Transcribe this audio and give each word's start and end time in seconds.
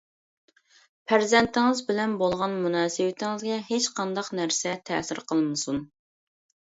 پەرزەنتىڭىز 1.11 1.83
بىلەن 1.89 2.15
بولغان 2.23 2.57
مۇناسىۋىتىڭىزگە 2.63 3.61
ھېچقانداق 3.71 4.35
نەرسە 4.41 4.75
تەسىر 4.91 5.23
قىلمىسۇن. 5.33 5.83